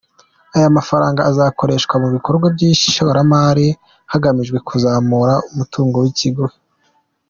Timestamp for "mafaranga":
0.77-1.21